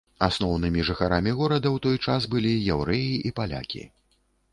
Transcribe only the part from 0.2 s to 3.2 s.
Асноўнымі жыхарамі горада ў той час былі яўрэі